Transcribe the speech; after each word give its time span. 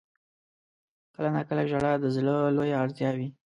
•کله 1.15 1.29
ناکله 1.35 1.63
ژړا 1.71 1.93
د 1.99 2.05
زړه 2.15 2.35
لویه 2.57 2.75
اړتیا 2.83 3.09
وي. 3.17 3.27